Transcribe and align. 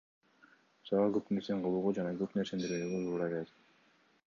Сага 0.89 1.11
көп 1.17 1.29
нерсени 1.37 1.61
кылууга 1.67 1.93
жана 1.99 2.15
көп 2.23 2.35
нерсени 2.41 2.69
үйрөнүүгө 2.73 3.05
туура 3.07 3.31
келет. 3.35 3.57